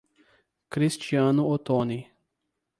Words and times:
Cristiano 0.67 1.45
Otoni 1.45 2.01